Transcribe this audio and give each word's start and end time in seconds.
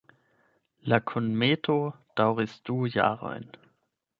La 0.93 0.97
kunmeto 1.11 1.75
daŭris 2.21 2.57
du 2.71 2.79
jarojn. 2.97 3.47